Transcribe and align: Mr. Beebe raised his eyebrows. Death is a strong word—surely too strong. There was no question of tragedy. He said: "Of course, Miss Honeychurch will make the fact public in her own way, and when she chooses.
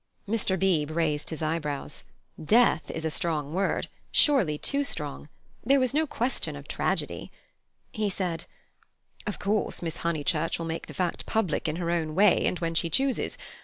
Mr. 0.27 0.57
Beebe 0.57 0.91
raised 0.91 1.29
his 1.29 1.43
eyebrows. 1.43 2.03
Death 2.43 2.89
is 2.89 3.05
a 3.05 3.11
strong 3.11 3.53
word—surely 3.53 4.57
too 4.57 4.83
strong. 4.83 5.29
There 5.63 5.79
was 5.79 5.93
no 5.93 6.07
question 6.07 6.55
of 6.55 6.67
tragedy. 6.67 7.31
He 7.91 8.09
said: 8.09 8.45
"Of 9.27 9.37
course, 9.37 9.83
Miss 9.83 9.97
Honeychurch 9.97 10.57
will 10.57 10.65
make 10.65 10.87
the 10.87 10.95
fact 10.95 11.27
public 11.27 11.67
in 11.67 11.75
her 11.75 11.91
own 11.91 12.15
way, 12.15 12.47
and 12.47 12.57
when 12.57 12.73
she 12.73 12.89
chooses. 12.89 13.37